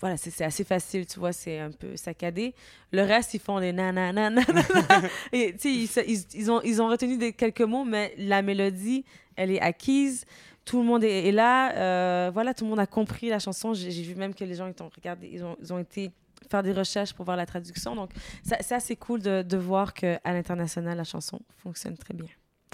voilà, 0.00 0.16
c'est 0.16 0.30
c'est 0.30 0.44
assez 0.44 0.64
facile, 0.64 1.06
tu 1.06 1.18
vois, 1.18 1.32
c'est 1.32 1.58
un 1.58 1.70
peu 1.70 1.96
saccadé. 1.96 2.54
Le 2.92 3.02
reste, 3.02 3.34
ils 3.34 3.40
font 3.40 3.60
des 3.60 3.72
nanana. 3.72 4.30
Et 5.32 5.54
ils, 5.64 5.88
ils, 6.06 6.24
ils 6.34 6.50
ont, 6.50 6.60
ils 6.62 6.80
ont 6.82 6.88
retenu 6.88 7.16
des, 7.16 7.32
quelques 7.32 7.60
mots, 7.62 7.84
mais 7.84 8.14
la 8.18 8.42
mélodie, 8.42 9.04
elle 9.36 9.50
est 9.50 9.60
acquise. 9.60 10.24
Tout 10.64 10.78
le 10.80 10.84
monde 10.84 11.04
est, 11.04 11.28
est 11.28 11.32
là. 11.32 11.72
euh, 11.76 12.30
voilà, 12.32 12.52
tout 12.54 12.64
le 12.64 12.70
monde 12.70 12.80
a 12.80 12.86
compris 12.86 13.28
la 13.28 13.38
chanson. 13.38 13.72
J'ai 13.74 13.90
vu 14.02 14.14
même 14.16 14.34
que 14.34 14.44
les 14.44 14.54
gens 14.54 14.66
ils 14.66 14.82
ont 14.82 14.90
regardé, 14.94 15.28
ils 15.32 15.44
ont, 15.44 15.56
ils 15.62 15.72
ont 15.72 15.78
été 15.78 16.10
faire 16.50 16.62
des 16.62 16.72
recherches 16.72 17.12
pour 17.14 17.24
voir 17.24 17.36
la 17.36 17.46
traduction. 17.46 17.94
Donc, 17.94 18.10
ça- 18.42 18.58
c'est 18.60 18.74
assez 18.74 18.96
cool 18.96 19.20
de, 19.22 19.42
de 19.42 19.56
voir 19.56 19.94
qu'à 19.94 20.20
l'international, 20.26 20.96
la 20.96 21.04
chanson 21.04 21.40
fonctionne 21.58 21.96
très 21.96 22.14
bien. 22.14 22.26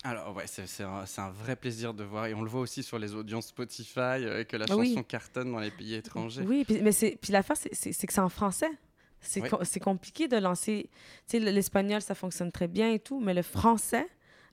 Alors, 0.05 0.35
ouais, 0.35 0.45
c'est 0.47 0.83
un, 0.83 1.31
vrai 1.31 1.55
plaisir 1.55 1.95
de 1.95 2.03
voir. 2.03 2.27
Et 2.27 2.35
on 2.35 2.43
le 2.43 2.49
voit 2.51 2.61
aussi 2.61 2.83
sur 2.83 2.99
les 2.99 3.15
audiences 3.15 3.47
Spotify, 3.47 4.01
euh, 4.01 4.43
que 4.45 4.57
la 4.57 4.67
Ah 4.69 4.77
oui. 4.77 4.89
chanson 4.89 5.03
cartonne 5.05 5.53
dans 5.53 5.61
les 5.61 5.71
pays 5.71 5.95
étrangers. 5.95 6.43
Oui, 6.43 6.65
puis, 6.65 6.81
mais 6.83 6.91
c'est, 6.93 7.17
puis 7.21 7.33
l'affaire, 7.33 7.57
c'est, 7.57 7.71
que 7.71 8.13
c'est 8.13 8.19
en 8.21 8.29
français. 8.29 8.71
C'est, 9.21 9.41
Oui. 9.41 9.81
compliqué 9.81 10.27
de 10.27 10.37
lancer. 10.37 10.91
Tu 11.29 11.39
sais, 11.39 11.53
l'espagnol, 11.53 12.03
ça 12.03 12.17
fonctionne 12.17 12.51
très 12.51 12.67
bien 12.67 12.93
et 12.93 12.99
tout, 12.99 13.21
mais 13.21 13.35
le 13.35 13.43
français, 13.43 14.09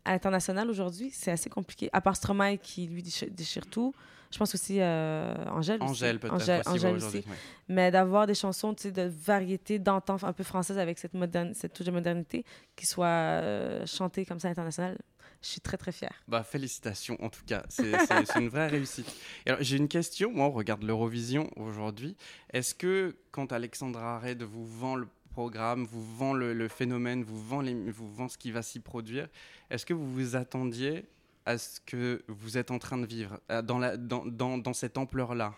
à 0.06 0.12
l'international 0.12 0.70
aujourd'hui, 0.70 1.10
c'est 1.12 1.32
assez 1.32 1.50
compliqué. 1.50 1.90
À 1.94 2.02
part 2.02 2.16
Stromae 2.16 2.58
qui, 2.58 2.86
lui, 2.86 3.02
déchire, 3.02 3.30
déchire 3.32 3.66
tout. 3.66 3.92
Je 4.32 4.38
pense 4.38 4.54
aussi 4.54 4.80
euh, 4.80 5.34
Angèle. 5.48 5.82
Angèle, 5.82 6.20
peut-être, 6.20 6.36
Angèle, 6.36 6.60
aussi, 6.60 6.70
Angèle 6.70 6.92
ouais, 6.92 6.98
aujourd'hui, 6.98 7.20
aussi. 7.22 7.30
ouais. 7.30 7.36
Mais 7.68 7.90
d'avoir 7.90 8.28
des 8.28 8.36
chansons 8.36 8.74
de 8.74 9.02
variété, 9.02 9.80
d'antan 9.80 10.18
un 10.22 10.34
peu 10.34 10.44
française 10.44 10.78
avec 10.78 11.00
cette, 11.00 11.16
moderne, 11.16 11.56
cette 11.56 11.74
touche 11.74 11.88
de 11.88 11.92
modernité 11.92 12.46
qui 12.76 12.86
soit 12.86 13.08
euh, 13.08 13.88
chantée 13.88 14.26
comme 14.28 14.40
ça 14.40 14.50
à 14.50 14.52
l'international, 14.52 15.00
je 15.42 15.48
suis 15.48 15.62
très, 15.62 15.78
très 15.78 15.92
fière. 15.92 16.14
Bah, 16.28 16.44
félicitations, 16.44 17.18
en 17.24 17.30
tout 17.30 17.44
cas. 17.46 17.64
C'est 17.70 17.94
une 18.38 18.50
vraie 18.50 18.68
réussite. 18.76 19.12
J'ai 19.60 19.78
une 19.78 19.88
question. 19.88 20.32
Moi, 20.32 20.46
on 20.46 20.52
regarde 20.52 20.84
l'Eurovision 20.84 21.50
aujourd'hui. 21.56 22.16
Est-ce 22.52 22.76
que, 22.76 23.16
quand 23.32 23.52
Alexandra 23.54 24.18
Arred 24.18 24.44
vous 24.44 24.66
vend 24.68 24.96
le 24.96 25.08
programme, 25.32 25.86
vous 25.86 26.04
vend 26.18 26.34
le, 26.34 26.54
le 26.54 26.68
phénomène, 26.68 27.24
vous 27.24 27.42
vend, 27.42 27.62
les- 27.62 27.92
vous 27.92 28.12
vend 28.12 28.28
ce 28.28 28.38
qui 28.38 28.52
va 28.52 28.62
s'y 28.62 28.80
produire, 28.80 29.28
est-ce 29.70 29.86
que 29.86 29.94
vous 29.94 30.12
vous 30.12 30.36
attendiez 30.36 31.06
à 31.46 31.58
ce 31.58 31.80
que 31.86 32.22
vous 32.28 32.58
êtes 32.58 32.72
en 32.72 32.80
train 32.80 32.98
de 32.98 33.06
vivre, 33.06 33.40
euh, 33.50 33.62
dans, 33.62 33.78
la, 33.80 33.96
dans, 33.96 34.26
dans, 34.26 34.58
dans 34.58 34.74
cette 34.74 34.98
ampleur-là? 34.98 35.54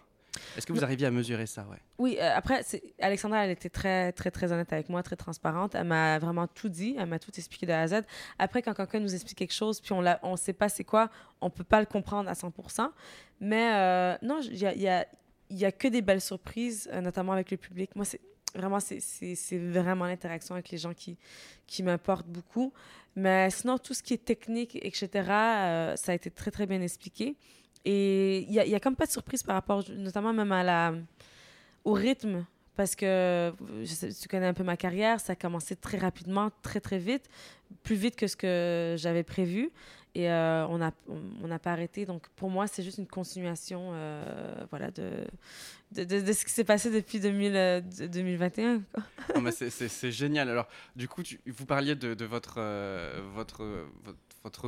Est-ce 0.57 0.65
que 0.65 0.73
vous 0.73 0.83
arriviez 0.83 1.07
à 1.07 1.11
mesurer 1.11 1.45
ça 1.45 1.65
ouais? 1.69 1.77
Oui, 1.97 2.17
euh, 2.19 2.35
après, 2.35 2.61
Alexandra, 2.99 3.43
elle 3.45 3.51
était 3.51 3.69
très, 3.69 4.11
très, 4.13 4.31
très 4.31 4.51
honnête 4.51 4.71
avec 4.73 4.89
moi, 4.89 5.03
très 5.03 5.15
transparente. 5.15 5.75
Elle 5.75 5.87
m'a 5.87 6.19
vraiment 6.19 6.47
tout 6.47 6.69
dit, 6.69 6.95
elle 6.97 7.07
m'a 7.07 7.19
tout 7.19 7.31
expliqué 7.37 7.65
de 7.65 7.71
A 7.71 7.81
à 7.81 7.87
Z. 7.87 8.01
Après, 8.39 8.61
quand 8.61 8.73
quelqu'un 8.73 8.99
nous 8.99 9.13
explique 9.13 9.37
quelque 9.37 9.53
chose, 9.53 9.81
puis 9.81 9.93
on 9.93 10.01
ne 10.01 10.11
on 10.23 10.35
sait 10.37 10.53
pas 10.53 10.69
c'est 10.69 10.83
quoi, 10.83 11.09
on 11.41 11.49
peut 11.49 11.63
pas 11.63 11.79
le 11.79 11.85
comprendre 11.85 12.29
à 12.29 12.33
100% 12.33 12.89
Mais 13.39 13.73
euh, 13.73 14.17
non, 14.21 14.39
il 14.43 14.57
y 14.57 14.65
a, 14.65 14.73
y, 14.75 14.87
a, 14.87 15.05
y 15.49 15.65
a 15.65 15.71
que 15.71 15.87
des 15.87 16.01
belles 16.01 16.21
surprises, 16.21 16.89
euh, 16.93 17.01
notamment 17.01 17.33
avec 17.33 17.51
le 17.51 17.57
public. 17.57 17.95
Moi, 17.95 18.05
c'est 18.05 18.21
vraiment, 18.55 18.79
c'est- 18.79 19.57
vraiment 19.57 20.05
l'interaction 20.05 20.55
avec 20.55 20.69
les 20.69 20.77
gens 20.77 20.93
qui, 20.93 21.17
qui 21.67 21.83
m'importe 21.83 22.27
beaucoup. 22.27 22.73
Mais 23.15 23.49
sinon, 23.49 23.77
tout 23.77 23.93
ce 23.93 24.01
qui 24.01 24.13
est 24.13 24.23
technique, 24.23 24.77
etc., 24.81 25.09
euh, 25.13 25.95
ça 25.97 26.13
a 26.13 26.15
été 26.15 26.31
très, 26.31 26.51
très 26.51 26.65
bien 26.65 26.81
expliqué. 26.81 27.35
Et 27.85 28.39
il 28.47 28.53
y 28.53 28.59
a, 28.73 28.77
a 28.77 28.79
comme 28.79 28.95
pas 28.95 29.05
de 29.05 29.11
surprise 29.11 29.43
par 29.43 29.55
rapport, 29.55 29.83
notamment 29.89 30.33
même 30.33 30.51
à 30.51 30.63
la, 30.63 30.93
au 31.83 31.93
rythme. 31.93 32.45
Parce 32.75 32.95
que 32.95 33.53
tu 34.21 34.27
connais 34.29 34.47
un 34.47 34.53
peu 34.53 34.63
ma 34.63 34.77
carrière, 34.77 35.19
ça 35.19 35.33
a 35.33 35.35
commencé 35.35 35.75
très 35.75 35.97
rapidement, 35.97 36.50
très 36.61 36.79
très 36.79 36.97
vite, 36.97 37.29
plus 37.83 37.95
vite 37.95 38.15
que 38.15 38.27
ce 38.27 38.38
que 38.38 38.95
j'avais 38.97 39.23
prévu. 39.23 39.71
Et 40.13 40.30
euh, 40.30 40.68
on 40.68 40.77
n'a 40.77 41.60
pas 41.60 41.72
arrêté. 41.72 42.06
Donc 42.06 42.27
pour 42.36 42.50
moi, 42.50 42.68
c'est 42.68 42.84
juste 42.84 42.98
une 42.98 43.08
continuation 43.08 43.91
euh, 43.94 44.56
voilà, 44.70 44.91
de, 44.91 45.25
ce 45.96 46.46
qui 46.46 46.51
s'est 46.51 46.65
passé 46.65 46.89
depuis 46.91 47.20
2000, 47.22 47.56
euh, 47.56 47.80
de- 47.82 48.08
2021. 48.08 48.82
quoi. 48.94 49.03
Non, 49.36 49.41
mais 49.41 49.51
c'est- 49.51 50.12
génial. 50.12 50.50
Alors, 50.50 50.68
du 50.98 51.08
coup, 51.08 51.24
vous 51.48 51.65
parliez 51.65 51.96
de, 51.96 52.25
votre, 52.25 52.56
euh, 52.58 53.22
euh, 53.62 53.86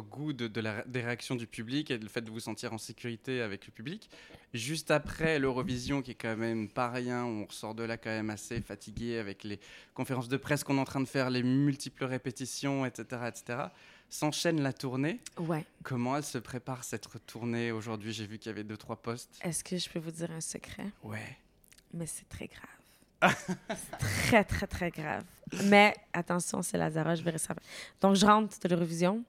goût 0.02 0.32
de, 0.34 0.48
des 0.48 1.02
réactions 1.02 1.36
du 1.36 1.48
public 1.48 1.92
et 1.92 1.98
le 1.98 2.08
fait 2.08 2.22
de 2.22 2.30
vous 2.30 2.40
sentir 2.40 2.72
en 2.74 2.78
sécurité 2.78 3.42
avec 3.42 3.66
le 3.66 3.72
public. 3.74 4.10
Juste 4.54 4.92
après 4.92 5.40
l'Eurovision, 5.40 6.02
qui 6.02 6.12
est 6.12 6.16
quand 6.16 6.38
même 6.38 6.70
pas 6.70 6.90
rien, 6.90 7.26
on 7.26 7.46
ressort 7.46 7.74
de 7.76 7.84
là 7.84 7.98
quand 7.98 8.12
même 8.12 8.30
assez 8.30 8.62
fatigué 8.62 9.18
avec 9.18 9.44
les 9.44 9.60
conférences 9.94 10.30
de 10.30 10.38
presse 10.38 10.64
qu'on 10.64 10.78
est 10.78 10.82
en 10.82 10.86
train 10.86 11.02
de 11.02 11.08
faire, 11.08 11.30
les 11.30 11.44
multiples 11.44 12.06
répétitions, 12.06 12.86
etc., 12.86 13.24
etc. 13.28 13.58
S'enchaîne 14.13 14.62
la 14.62 14.74
tournée. 14.74 15.20
Ouais. 15.39 15.65
Comment 15.82 16.15
elle 16.15 16.24
se 16.24 16.38
prépare 16.38 16.84
cette 16.84 17.08
tournée 17.25 17.72
aujourd'hui? 17.72 18.13
J'ai 18.13 18.27
vu 18.27 18.38
qu'il 18.38 18.51
y 18.51 18.53
avait 18.53 18.63
deux, 18.63 18.77
trois 18.77 18.96
postes. 18.96 19.39
Est-ce 19.41 19.63
que 19.63 19.75
je 19.75 19.89
peux 19.89 19.98
vous 19.98 20.12
dire 20.12 20.29
un 20.29 20.39
secret? 20.39 20.86
Ouais. 21.01 21.39
Mais 21.91 22.05
c'est 22.05 22.29
très 22.29 22.48
grave. 22.48 23.34
très, 24.27 24.43
très, 24.43 24.67
très 24.67 24.91
grave. 24.91 25.24
Mais 25.63 25.96
attention, 26.13 26.62
c'est 26.62 26.77
Lazara, 26.77 27.15
je 27.15 27.24
verrai 27.24 27.39
ça. 27.39 27.55
Donc, 28.01 28.15
je 28.15 28.24
rentre 28.24 28.60
de 28.60 28.70
l'Eurovision. 28.70 29.24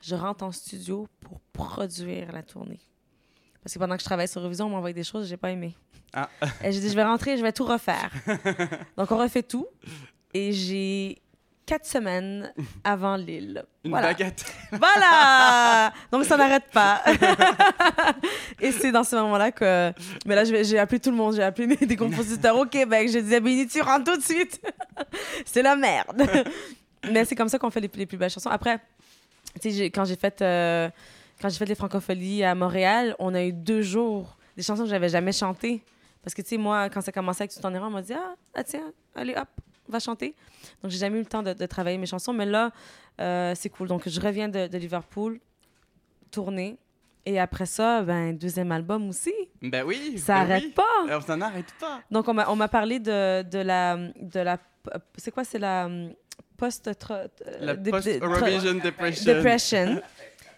Je 0.00 0.16
rentre 0.16 0.42
en 0.42 0.50
studio 0.50 1.06
pour 1.20 1.38
produire 1.52 2.32
la 2.32 2.42
tournée. 2.42 2.80
Parce 3.62 3.74
que 3.74 3.78
pendant 3.78 3.94
que 3.94 4.00
je 4.02 4.06
travaille 4.06 4.26
sur 4.26 4.40
l'Eurovision, 4.40 4.66
on 4.66 4.70
m'envoie 4.70 4.92
des 4.92 5.04
choses 5.04 5.22
que 5.22 5.28
j'ai 5.28 5.36
pas 5.36 5.52
aimées. 5.52 5.76
Ah. 6.12 6.28
Et 6.64 6.72
j'ai 6.72 6.80
dit, 6.80 6.88
je 6.88 6.96
vais 6.96 7.04
rentrer, 7.04 7.36
je 7.36 7.42
vais 7.42 7.52
tout 7.52 7.64
refaire. 7.64 8.10
Donc, 8.96 9.08
on 9.12 9.18
refait 9.18 9.44
tout. 9.44 9.68
Et 10.34 10.52
j'ai 10.52 11.22
quatre 11.66 11.84
semaines 11.86 12.52
avant 12.84 13.16
Lille. 13.16 13.64
Une 13.84 13.90
Voilà. 13.90 14.08
baguette. 14.08 14.44
Voilà! 14.72 15.92
Donc, 16.12 16.24
ça 16.24 16.36
n'arrête 16.36 16.70
pas. 16.72 17.02
Et 18.60 18.72
c'est 18.72 18.92
dans 18.92 19.04
ce 19.04 19.16
moment-là 19.16 19.52
que. 19.52 19.92
Mais 20.26 20.34
là, 20.34 20.44
j'ai 20.44 20.78
appelé 20.78 21.00
tout 21.00 21.10
le 21.10 21.16
monde. 21.16 21.34
J'ai 21.34 21.42
appelé 21.42 21.66
mes- 21.66 21.76
des 21.86 21.96
compositeurs 21.96 22.56
au 22.56 22.64
Québec. 22.66 23.08
Je 23.12 23.18
disais, 23.18 23.40
Béni, 23.40 23.66
tu 23.66 23.80
rentres 23.80 24.12
tout 24.12 24.16
de 24.16 24.22
suite. 24.22 24.60
c'est 25.44 25.62
la 25.62 25.76
merde. 25.76 26.22
Mais 27.10 27.24
c'est 27.24 27.34
comme 27.36 27.48
ça 27.48 27.58
qu'on 27.58 27.70
fait 27.70 27.80
les, 27.80 27.90
les 27.94 28.06
plus 28.06 28.16
belles 28.16 28.30
chansons. 28.30 28.50
Après, 28.50 28.78
Tu 29.60 29.70
sais, 29.70 29.84
quand 29.90 30.04
j'ai 30.04 30.16
fait, 30.16 30.40
euh, 30.42 30.88
quand 31.40 31.48
j'ai 31.48 31.56
fait 31.58 31.66
les 31.66 31.74
francopholies 31.74 32.42
à 32.44 32.54
Montréal, 32.54 33.14
on 33.18 33.34
a 33.34 33.42
eu 33.42 33.52
deux 33.52 33.82
jours 33.82 34.36
des 34.56 34.62
chansons 34.62 34.84
que 34.84 34.90
j'avais 34.90 35.08
jamais 35.08 35.32
chantées. 35.32 35.82
Parce 36.24 36.34
que, 36.34 36.42
tu 36.42 36.48
sais, 36.48 36.56
moi, 36.56 36.88
quand 36.90 37.00
ça 37.02 37.12
commençait 37.12 37.42
avec 37.44 37.52
Tout 37.54 37.64
en 37.64 37.72
erreur, 37.72 37.88
on 37.88 37.92
m'a 37.92 38.02
dit 38.02 38.14
ah, 38.14 38.34
ah, 38.54 38.64
tiens, 38.64 38.90
allez, 39.14 39.34
hop, 39.36 39.48
va 39.88 39.98
chanter. 39.98 40.34
Donc, 40.82 40.90
j'ai 40.90 40.98
jamais 40.98 41.16
eu 41.18 41.22
le 41.22 41.26
temps 41.26 41.42
de, 41.42 41.52
de 41.52 41.66
travailler 41.66 41.98
mes 41.98 42.06
chansons. 42.06 42.32
Mais 42.32 42.46
là, 42.46 42.70
euh, 43.20 43.52
c'est 43.54 43.68
cool. 43.68 43.88
Donc, 43.88 44.08
je 44.08 44.20
reviens 44.20 44.48
de, 44.48 44.66
de 44.66 44.78
Liverpool, 44.78 45.40
tournée. 46.30 46.78
Et 47.28 47.40
après 47.40 47.66
ça, 47.66 48.02
ben, 48.02 48.36
deuxième 48.36 48.70
album 48.70 49.08
aussi. 49.08 49.34
Ben 49.60 49.84
oui. 49.84 50.16
Ça 50.18 50.34
ben 50.34 50.40
arrête 50.52 50.64
oui. 50.64 50.70
pas. 50.72 50.84
Alors, 51.08 51.22
ça 51.22 51.36
n'arrête 51.36 51.72
pas. 51.80 52.00
Donc, 52.10 52.28
on 52.28 52.34
m'a, 52.34 52.48
on 52.50 52.56
m'a 52.56 52.68
parlé 52.68 53.00
de, 53.00 53.42
de 53.42 53.58
la. 53.58 53.96
De 53.96 54.40
la 54.40 54.58
c'est 55.16 55.32
quoi? 55.32 55.42
C'est 55.42 55.58
la 55.58 55.86
hum, 55.86 56.12
post 56.56 56.88
La 57.58 57.74
dé- 57.74 57.82
dé- 57.82 57.90
post-Eurovision 57.90 58.74
Depression. 58.74 59.34
depression. 59.34 60.00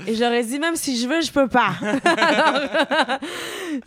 Et 0.06 0.14
j'aurais 0.14 0.44
dit, 0.44 0.58
même 0.58 0.76
si 0.76 0.96
je 0.96 1.08
veux, 1.08 1.20
je 1.20 1.32
peux 1.32 1.48
pas. 1.48 1.74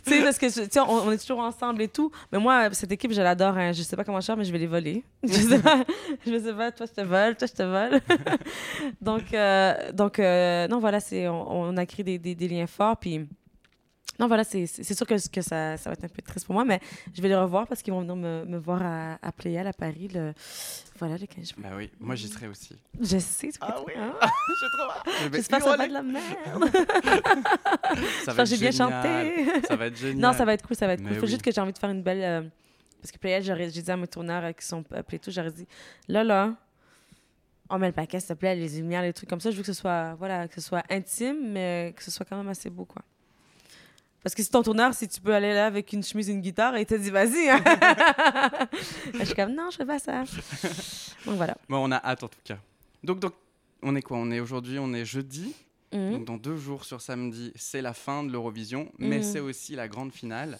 Tu 0.06 0.14
sais, 0.14 0.22
parce 0.22 0.38
que, 0.38 0.46
tu 0.46 0.52
sais, 0.70 0.80
on, 0.80 1.06
on 1.06 1.10
est 1.10 1.18
toujours 1.18 1.40
ensemble 1.40 1.82
et 1.82 1.88
tout. 1.88 2.10
Mais 2.32 2.38
moi, 2.38 2.72
cette 2.72 2.92
équipe, 2.92 3.12
je 3.12 3.20
l'adore. 3.20 3.56
Hein. 3.56 3.72
Je 3.72 3.82
sais 3.82 3.96
pas 3.96 4.04
comment 4.04 4.20
faire, 4.20 4.36
mais 4.36 4.44
je 4.44 4.52
vais 4.52 4.58
les 4.58 4.66
voler. 4.66 5.04
Je 5.24 5.32
sais 5.32 5.58
pas, 5.58 5.84
je 6.26 6.38
sais 6.38 6.52
pas 6.54 6.70
toi, 6.70 6.86
je 6.86 7.02
te 7.02 7.06
vole, 7.06 7.36
toi, 7.36 7.48
je 7.48 7.52
te 7.52 7.62
vole. 7.62 8.00
donc, 9.00 9.34
euh, 9.34 9.92
donc 9.92 10.18
euh, 10.18 10.68
non, 10.68 10.78
voilà, 10.78 10.98
on, 11.12 11.28
on 11.48 11.76
a 11.76 11.86
créé 11.86 12.04
des, 12.04 12.18
des, 12.18 12.34
des 12.34 12.48
liens 12.48 12.66
forts. 12.66 12.96
Puis, 12.96 13.26
non, 14.20 14.26
voilà, 14.28 14.44
c'est, 14.44 14.66
sûr 14.66 15.06
que, 15.06 15.14
que 15.28 15.40
ça, 15.42 15.76
ça 15.76 15.90
va 15.90 15.94
être 15.94 16.04
un 16.04 16.08
peu 16.08 16.22
triste 16.22 16.46
pour 16.46 16.54
moi, 16.54 16.64
mais 16.64 16.80
je 17.14 17.20
vais 17.22 17.28
les 17.28 17.34
revoir 17.36 17.66
parce 17.66 17.82
qu'ils 17.82 17.92
vont 17.92 18.00
venir 18.02 18.14
me, 18.16 18.44
me 18.44 18.58
voir 18.58 18.82
à, 18.82 19.18
à 19.22 19.32
Playel, 19.32 19.66
à 19.66 19.72
Paris, 19.72 20.08
le, 20.14 20.32
voilà, 20.98 21.16
le 21.18 21.26
15 21.26 21.48
juin. 21.54 21.56
Bah 21.62 21.70
oui, 21.76 21.90
moi 21.98 22.14
j'y 22.14 22.28
serai 22.28 22.46
aussi. 22.46 22.76
Je 23.00 23.18
sais, 23.18 23.48
tu 23.48 23.58
Ah 23.60 23.76
oui? 23.86 23.94
hein? 23.96 24.12
J'ai 24.20 24.78
trop 24.78 24.90
hâte. 24.90 25.32
J'espère 25.32 25.58
que 25.58 25.64
ça 25.64 25.76
va 25.76 25.88
de 25.88 25.92
la 25.92 26.02
merde. 26.02 26.70
Ça 28.24 28.32
être 28.32 28.46
j'ai 28.46 28.56
bien 28.58 28.70
génial. 28.70 29.02
chanté. 29.02 29.66
Ça 29.66 29.76
va 29.76 29.86
être 29.86 29.96
génial. 29.96 30.16
Non, 30.20 30.32
ça 30.32 30.44
va 30.44 30.52
être 30.54 30.66
cool, 30.66 30.76
ça 30.76 30.86
va 30.86 30.92
être 30.94 31.00
Mais 31.00 31.08
cool. 31.10 31.16
Faut 31.18 31.24
oui. 31.24 31.30
juste 31.30 31.42
que 31.42 31.50
j'ai 31.50 31.60
envie 31.60 31.72
de 31.72 31.78
faire 31.78 31.90
une 31.90 32.02
belle. 32.02 32.22
euh, 32.22 32.48
Parce 33.00 33.10
que 33.12 33.18
Playel, 33.18 33.42
j'aurais- 33.42 33.70
j'ai 33.70 33.82
dit 33.82 33.90
à 33.90 33.96
mes 33.96 34.06
tourneurs 34.06 34.44
euh, 34.44 34.52
qui 34.52 34.64
sont 34.66 34.84
appelés 34.92 35.18
tout, 35.18 35.30
j'aurais 35.30 35.50
dit 35.50 35.66
là, 36.08 36.22
là, 36.22 36.54
on 37.70 37.78
met 37.78 37.86
le 37.88 37.92
paquet, 37.92 38.20
s'il 38.20 38.28
te 38.28 38.34
plaît, 38.34 38.54
les 38.54 38.68
lumières, 38.68 39.02
les 39.02 39.12
trucs 39.12 39.28
comme 39.28 39.40
ça. 39.40 39.50
Je 39.50 39.56
veux 39.56 39.62
que 39.62 39.66
ce 39.72 39.72
soit, 39.72 40.14
voilà, 40.14 40.46
que 40.48 40.54
ce 40.54 40.60
soit 40.60 40.82
intime, 40.90 41.52
mais 41.52 41.94
que 41.96 42.02
ce 42.04 42.10
soit 42.10 42.26
quand 42.26 42.36
même 42.36 42.48
assez 42.48 42.70
beau, 42.70 42.84
quoi. 42.84 43.02
Parce 44.22 44.34
que 44.34 44.42
si 44.42 44.50
ton 44.50 44.62
tourneur, 44.62 44.94
si 44.94 45.08
tu 45.08 45.20
peux 45.20 45.34
aller 45.34 45.52
là 45.52 45.66
avec 45.66 45.92
une 45.92 46.02
chemise 46.02 46.28
et 46.30 46.32
une 46.32 46.40
guitare, 46.40 46.76
et 46.76 46.82
il 46.82 46.86
te 46.86 46.94
dit 46.94 47.10
vas-y. 47.10 47.48
hein. 47.48 47.62
je 49.14 49.24
suis 49.24 49.34
comme 49.34 49.54
non, 49.54 49.68
je 49.70 49.76
fais 49.78 49.84
pas 49.86 49.98
ça. 49.98 50.22
Donc 51.26 51.36
voilà. 51.36 51.56
Bon, 51.68 51.78
on 51.78 51.90
a 51.92 51.96
hâte 51.96 52.22
en 52.22 52.28
tout 52.28 52.38
cas. 52.44 52.58
Donc, 53.02 53.18
donc 53.18 53.32
on 53.82 53.96
est 53.96 54.02
quoi? 54.02 54.18
On 54.18 54.30
est 54.30 54.40
aujourd'hui, 54.40 54.78
on 54.78 54.92
est 54.94 55.04
jeudi. 55.04 55.54
Mhm. 55.92 56.12
Donc 56.12 56.24
dans 56.24 56.36
deux 56.36 56.56
jours 56.56 56.84
sur 56.84 57.00
samedi, 57.00 57.52
c'est 57.56 57.82
la 57.82 57.92
fin 57.94 58.22
de 58.22 58.30
l'Eurovision, 58.32 58.90
mais 58.98 59.18
Mhm. 59.18 59.22
c'est 59.24 59.40
aussi 59.40 59.74
la 59.74 59.88
grande 59.88 60.12
finale. 60.12 60.58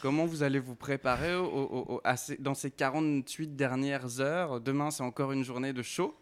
Comment 0.00 0.24
vous 0.26 0.42
allez 0.42 0.58
vous 0.58 0.74
préparer 0.74 1.34
au- 1.36 1.44
au- 1.46 1.94
au- 1.94 2.00
à 2.02 2.16
ces- 2.16 2.36
dans 2.38 2.54
ces 2.54 2.70
48 2.72 3.54
dernières 3.54 4.20
heures? 4.20 4.60
Demain, 4.60 4.90
c'est 4.90 5.02
encore 5.04 5.30
une 5.32 5.44
journée 5.44 5.72
de 5.72 5.82
show. 5.82 6.16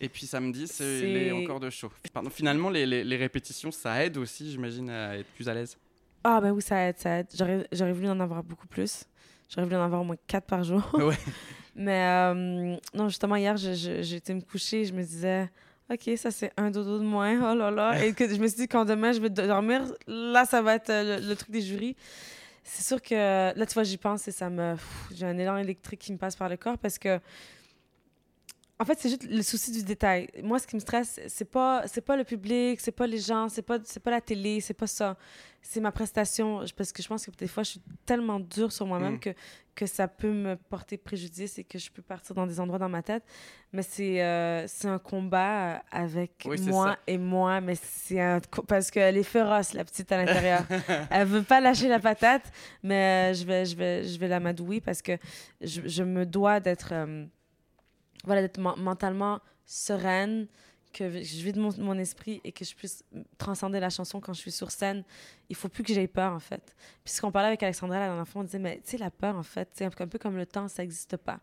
Et 0.00 0.08
puis 0.08 0.26
samedi, 0.26 0.66
c'est 0.66 1.30
encore 1.32 1.60
de 1.60 1.70
show. 1.70 1.90
Pardon, 2.12 2.28
finalement, 2.28 2.68
les, 2.68 2.84
les- 2.84 3.04
les 3.04 3.16
répétitions, 3.16 3.70
ça 3.70 4.04
aide 4.04 4.18
aussi, 4.18 4.50
j'imagine, 4.50 4.90
à 4.90 5.16
être 5.16 5.28
plus 5.36 5.48
à 5.48 5.54
l'aise. 5.54 5.78
Ah 6.24 6.40
ben 6.40 6.52
oui, 6.52 6.62
ça 6.62 6.88
aide, 6.88 6.98
ça 6.98 7.18
aide. 7.18 7.26
J'aurais, 7.34 7.92
voulu 7.92 8.08
en 8.08 8.18
avoir 8.18 8.42
beaucoup 8.42 8.66
plus. 8.66 9.04
J'aurais 9.50 9.66
voulu 9.66 9.76
en 9.76 9.84
avoir 9.84 10.00
au 10.00 10.04
moins 10.04 10.16
quatre 10.26 10.46
par 10.46 10.64
jour. 10.64 10.82
Ouais. 10.94 11.16
Mais 11.76 12.06
euh, 12.06 12.76
non, 12.94 13.08
justement, 13.08 13.34
hier, 13.34 13.56
j'étais 13.56 14.32
me 14.32 14.40
coucher 14.40 14.82
et 14.82 14.84
je 14.84 14.92
me 14.92 15.02
disais, 15.02 15.50
OK, 15.90 16.08
ça 16.16 16.30
c'est 16.30 16.52
un 16.56 16.70
dodo 16.70 17.00
de 17.00 17.04
moins, 17.04 17.52
oh 17.52 17.56
là 17.56 17.70
là. 17.70 18.04
Et 18.04 18.12
que 18.12 18.28
je 18.28 18.36
me 18.36 18.46
suis 18.46 18.58
dit, 18.58 18.68
quand 18.68 18.84
demain 18.84 19.10
je 19.10 19.20
vais 19.20 19.28
dormir, 19.28 19.82
là, 20.06 20.44
ça 20.44 20.62
va 20.62 20.76
être 20.76 20.90
euh, 20.90 21.18
le, 21.18 21.28
le 21.28 21.36
truc 21.36 21.50
des 21.50 21.62
jurys. 21.62 21.96
C'est 22.62 22.84
sûr 22.84 23.02
que 23.02 23.14
là, 23.14 23.66
tu 23.66 23.74
vois, 23.74 23.82
j'y 23.82 23.98
pense 23.98 24.26
et 24.28 24.32
ça 24.32 24.48
me. 24.48 24.76
J'ai 25.12 25.26
un 25.26 25.36
élan 25.36 25.56
électrique 25.58 26.00
qui 26.00 26.12
me 26.12 26.16
passe 26.16 26.36
par 26.36 26.48
le 26.48 26.56
corps 26.56 26.78
parce 26.78 26.98
que. 26.98 27.20
En 28.80 28.84
fait, 28.84 28.98
c'est 28.98 29.08
juste 29.08 29.24
le 29.30 29.40
souci 29.42 29.70
du 29.70 29.84
détail. 29.84 30.26
Moi, 30.42 30.58
ce 30.58 30.66
qui 30.66 30.74
me 30.74 30.80
stresse, 30.80 31.20
c'est 31.28 31.44
pas, 31.48 31.84
c'est 31.86 32.00
pas 32.00 32.16
le 32.16 32.24
public, 32.24 32.80
c'est 32.80 32.90
pas 32.90 33.06
les 33.06 33.18
gens, 33.18 33.48
c'est 33.48 33.62
pas, 33.62 33.78
c'est 33.84 34.00
pas 34.02 34.10
la 34.10 34.20
télé, 34.20 34.60
c'est 34.60 34.74
pas 34.74 34.88
ça. 34.88 35.16
C'est 35.62 35.80
ma 35.80 35.92
prestation. 35.92 36.60
Parce 36.76 36.90
que 36.92 37.00
je 37.00 37.06
pense 37.08 37.24
que 37.24 37.30
des 37.30 37.46
fois, 37.46 37.62
je 37.62 37.70
suis 37.70 37.82
tellement 38.04 38.40
dure 38.40 38.72
sur 38.72 38.84
moi-même 38.86 39.14
Mm. 39.14 39.18
que, 39.20 39.30
que 39.76 39.86
ça 39.86 40.08
peut 40.08 40.32
me 40.32 40.56
porter 40.56 40.96
préjudice 40.98 41.56
et 41.58 41.64
que 41.64 41.78
je 41.78 41.88
peux 41.90 42.02
partir 42.02 42.34
dans 42.34 42.48
des 42.48 42.58
endroits 42.58 42.80
dans 42.80 42.88
ma 42.88 43.02
tête. 43.02 43.22
Mais 43.72 43.82
c'est, 43.82 44.20
euh, 44.20 44.66
c'est 44.66 44.88
un 44.88 44.98
combat 44.98 45.74
euh, 45.74 45.78
avec 45.92 46.42
Oui, 46.44 46.60
moi 46.62 46.90
ça. 46.94 46.98
et 47.06 47.16
moi. 47.16 47.60
Mais 47.60 47.76
c'est 47.76 48.20
un. 48.20 48.40
Parce 48.66 48.90
qu'elle 48.90 49.16
est 49.16 49.22
féroce, 49.22 49.72
la 49.72 49.84
petite 49.84 50.10
à 50.10 50.16
l'intérieur. 50.16 50.64
Elle 51.10 51.28
veut 51.28 51.42
pas 51.44 51.60
lâcher 51.60 51.86
la 51.88 52.00
patate, 52.00 52.50
mais 52.82 53.30
euh, 53.30 53.34
je 53.34 53.44
vais, 53.44 53.64
je 53.66 53.76
vais, 53.76 54.04
je 54.04 54.18
vais 54.18 54.28
la 54.28 54.40
madouer 54.40 54.80
parce 54.80 55.00
que 55.00 55.12
je, 55.60 55.82
je 55.86 56.02
me 56.02 56.26
dois 56.26 56.58
d'être. 56.58 56.88
euh, 56.92 57.24
voilà, 58.24 58.42
d'être 58.42 58.58
men- 58.58 58.76
mentalement 58.78 59.40
sereine, 59.66 60.46
que 60.92 61.10
je 61.10 61.42
vide 61.42 61.56
mon, 61.56 61.70
mon 61.78 61.98
esprit 61.98 62.40
et 62.44 62.52
que 62.52 62.64
je 62.64 62.74
puisse 62.74 63.04
transcender 63.36 63.80
la 63.80 63.90
chanson 63.90 64.20
quand 64.20 64.32
je 64.32 64.40
suis 64.40 64.52
sur 64.52 64.70
scène. 64.70 65.02
Il 65.48 65.56
faut 65.56 65.68
plus 65.68 65.82
que 65.82 65.92
j'aie 65.92 66.06
peur, 66.06 66.32
en 66.32 66.38
fait. 66.38 66.76
Puis 67.02 67.14
ce 67.14 67.20
qu'on 67.20 67.32
parlait 67.32 67.48
avec 67.48 67.62
Alexandra 67.64 67.98
la 67.98 68.06
dernière 68.06 68.28
fois, 68.28 68.42
on 68.42 68.44
disait, 68.44 68.60
mais 68.60 68.76
tu 68.76 68.90
sais, 68.92 68.98
la 68.98 69.10
peur, 69.10 69.34
en 69.36 69.42
fait, 69.42 69.68
c'est 69.72 69.84
un 69.84 69.90
peu 69.90 70.18
comme 70.18 70.36
le 70.36 70.46
temps, 70.46 70.68
ça 70.68 70.82
n'existe 70.82 71.16
pas. 71.16 71.40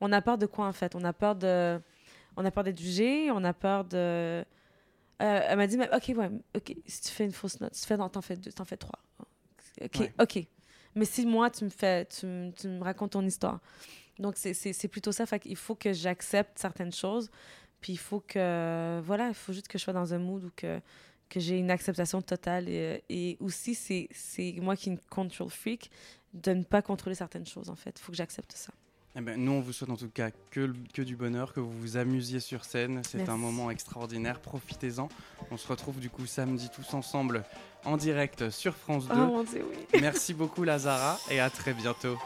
On 0.00 0.12
a 0.12 0.22
peur 0.22 0.38
de 0.38 0.46
quoi, 0.46 0.66
en 0.68 0.72
fait? 0.72 0.94
On 0.94 1.02
a 1.04 1.12
peur 1.12 1.34
de... 1.34 1.80
On 2.36 2.44
a 2.44 2.50
peur 2.50 2.64
d'être 2.64 2.80
jugé, 2.80 3.30
on 3.30 3.42
a 3.44 3.52
peur 3.52 3.84
de... 3.84 3.96
Euh, 3.96 4.44
elle 5.20 5.56
m'a 5.56 5.66
dit, 5.66 5.76
mais 5.76 5.88
OK, 5.94 6.12
ouais, 6.16 6.30
OK, 6.56 6.76
si 6.86 7.00
tu 7.02 7.08
fais 7.10 7.24
une 7.24 7.32
fausse 7.32 7.60
note, 7.60 7.74
si 7.74 7.82
tu 7.82 7.86
fais, 7.88 7.96
t'en 7.96 8.20
fais 8.20 8.36
deux, 8.36 8.52
t'en 8.52 8.64
fais 8.64 8.76
trois. 8.76 8.98
OK, 9.80 9.98
Ouais. 10.00 10.12
OK. 10.20 10.46
Mais 10.96 11.04
si 11.04 11.26
moi, 11.26 11.50
tu 11.50 11.64
me 11.64 11.70
fais, 11.70 12.04
tu 12.06 12.26
me 12.26 12.82
racontes 12.82 13.12
ton 13.12 13.24
histoire. 13.24 13.60
Donc, 14.18 14.34
c'est- 14.36 14.88
plutôt 14.88 15.12
ça. 15.12 15.26
Fait 15.26 15.40
qu'il 15.40 15.56
faut 15.56 15.74
que 15.74 15.92
j'accepte 15.92 16.58
certaines 16.58 16.92
choses. 16.92 17.30
Puis 17.80 17.92
il 17.94 17.98
faut 17.98 18.20
que, 18.26 19.00
voilà, 19.04 19.28
il 19.28 19.34
faut 19.34 19.52
juste 19.52 19.68
que 19.68 19.76
je 19.78 19.84
sois 19.84 19.92
dans 19.92 20.14
un 20.14 20.18
mood 20.18 20.44
où 20.44 20.50
que, 20.56 20.80
que 21.28 21.38
j'ai 21.40 21.58
une 21.58 21.70
acceptation 21.70 22.22
totale. 22.22 22.68
Et, 22.68 23.02
et 23.10 23.36
aussi, 23.40 23.74
c'est 23.74 24.08
moi 24.62 24.76
qui 24.76 24.88
est 24.88 24.92
une 24.92 24.98
control 25.10 25.50
freak, 25.50 25.90
de 26.32 26.52
ne 26.52 26.62
pas 26.62 26.80
contrôler 26.82 27.14
certaines 27.14 27.46
choses, 27.46 27.68
en 27.70 27.76
fait. 27.76 27.94
Il 27.98 28.02
faut 28.02 28.12
que 28.12 28.16
j'accepte 28.18 28.52
ça. 28.52 28.72
Eh 29.16 29.20
ben, 29.20 29.38
nous, 29.38 29.52
on 29.52 29.60
vous 29.60 29.72
souhaite 29.72 29.90
en 29.90 29.96
tout 29.96 30.08
cas 30.08 30.30
que, 30.50 30.72
que 30.92 31.00
du 31.02 31.14
bonheur, 31.14 31.52
que 31.52 31.60
vous 31.60 31.70
vous 31.70 31.96
amusiez 31.96 32.40
sur 32.40 32.64
scène. 32.64 33.00
C'est 33.08 33.28
un 33.28 33.36
moment 33.36 33.70
extraordinaire. 33.70 34.40
Profitez-en. 34.40 35.08
On 35.52 35.56
se 35.56 35.68
retrouve 35.68 36.00
du 36.00 36.10
coup 36.10 36.26
samedi 36.26 36.68
tous 36.74 36.94
ensemble 36.94 37.44
en 37.84 37.96
direct 37.96 38.50
sur 38.50 38.74
France 38.76 39.06
2. 39.06 39.14
Oh 39.14 39.16
mon 39.26 39.44
Dieu, 39.44 39.64
oui. 39.70 40.00
Merci 40.00 40.34
beaucoup, 40.34 40.64
Lazara, 40.64 41.20
et 41.30 41.38
à 41.38 41.48
très 41.48 41.74
bientôt. 41.74 42.18